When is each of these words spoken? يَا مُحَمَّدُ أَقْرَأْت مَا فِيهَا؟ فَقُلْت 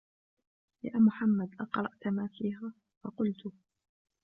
يَا 0.83 0.99
مُحَمَّدُ 0.99 1.55
أَقْرَأْت 1.59 2.07
مَا 2.07 2.27
فِيهَا؟ 2.27 2.73
فَقُلْت 3.03 3.51